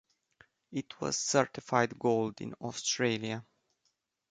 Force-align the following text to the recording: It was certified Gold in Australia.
It 0.71 0.99
was 0.99 1.15
certified 1.15 1.99
Gold 1.99 2.41
in 2.41 2.53
Australia. 2.59 3.45